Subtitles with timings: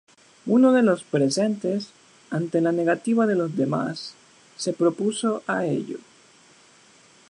[0.47, 1.91] Uno de los presentes,
[2.31, 4.15] ante la negativa de los demás,
[4.57, 5.99] se propuso a ello.